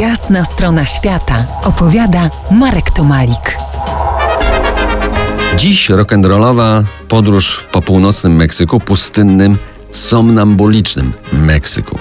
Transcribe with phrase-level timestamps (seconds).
[0.00, 3.58] Jasna strona świata opowiada Marek Tomalik.
[5.56, 9.58] Dziś rock'n'rollowa podróż po północnym Meksyku, pustynnym,
[9.92, 11.98] somnambulicznym Meksyku.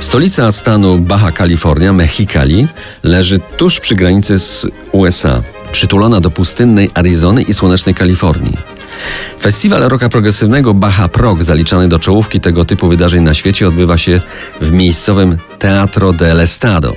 [0.00, 2.68] Stolica stanu Baja California, Mexicali,
[3.02, 5.42] leży tuż przy granicy z USA,
[5.72, 8.58] przytulona do pustynnej Arizony i słonecznej Kalifornii.
[9.44, 14.20] Festiwal roka progresywnego Baja Prog, zaliczany do czołówki tego typu wydarzeń na świecie, odbywa się
[14.60, 16.92] w miejscowym Teatro del Estado.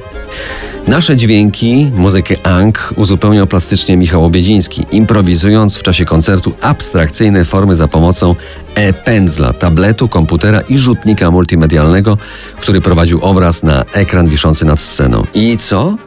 [0.87, 7.87] Nasze dźwięki, muzykę Ang uzupełniał plastycznie Michał Obiedziński, improwizując w czasie koncertu abstrakcyjne formy za
[7.87, 8.35] pomocą
[8.75, 12.17] e-pędzla, tabletu, komputera i rzutnika multimedialnego,
[12.61, 15.23] który prowadził obraz na ekran wiszący nad sceną.
[15.33, 15.97] I co?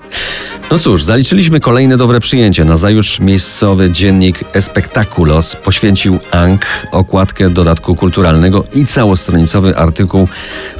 [0.71, 2.65] No cóż, zaliczyliśmy kolejne dobre przyjęcie.
[2.65, 10.29] Nazajutrz miejscowy dziennik Espectaculos poświęcił Ang okładkę dodatku kulturalnego i całostronicowy artykuł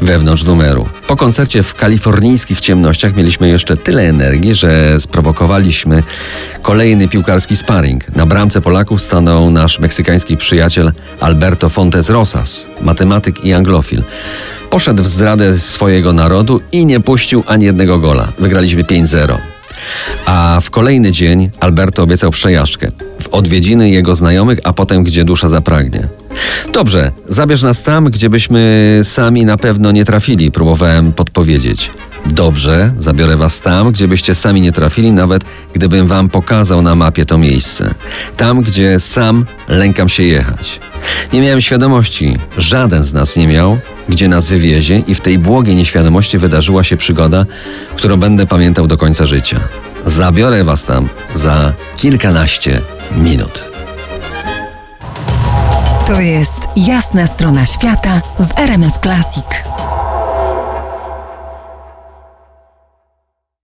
[0.01, 0.89] wewnątrz numeru.
[1.07, 6.03] Po koncercie w kalifornijskich ciemnościach mieliśmy jeszcze tyle energii, że sprowokowaliśmy
[6.63, 8.17] kolejny piłkarski sparring.
[8.17, 14.03] Na bramce Polaków stanął nasz meksykański przyjaciel Alberto Fontes Rosas, matematyk i anglofil.
[14.71, 18.33] Poszedł w zdradę swojego narodu i nie puścił ani jednego gola.
[18.39, 19.39] Wygraliśmy 5-0.
[20.27, 22.91] A w kolejny dzień Alberto obiecał przejażdżkę
[23.23, 26.09] w odwiedziny jego znajomych, a potem gdzie dusza zapragnie.
[26.73, 31.91] Dobrze, zabierz nas tam, gdzie byśmy sami na pewno nie trafili, próbowałem podpowiedzieć.
[32.27, 37.25] Dobrze, zabiorę was tam, gdzie byście sami nie trafili, nawet gdybym wam pokazał na mapie
[37.25, 37.95] to miejsce.
[38.37, 40.81] Tam, gdzie sam lękam się jechać.
[41.33, 45.77] Nie miałem świadomości, żaden z nas nie miał, gdzie nas wywiezie i w tej błogiej
[45.77, 47.47] nieświadomości wydarzyła się przygoda,
[47.97, 49.61] którą będę pamiętał do końca życia.
[50.07, 52.81] Zabiorę was tam za kilkanaście
[53.17, 53.65] minut.
[56.07, 59.45] To jest jasna strona świata w RMS Classic.